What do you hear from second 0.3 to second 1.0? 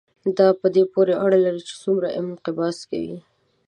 دا په دې